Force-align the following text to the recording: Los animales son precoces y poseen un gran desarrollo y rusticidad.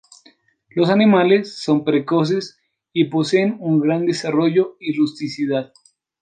Los 0.71 0.89
animales 0.89 1.61
son 1.61 1.83
precoces 1.85 2.57
y 2.91 3.05
poseen 3.05 3.57
un 3.59 3.79
gran 3.79 4.07
desarrollo 4.07 4.75
y 4.79 4.97
rusticidad. 4.97 5.73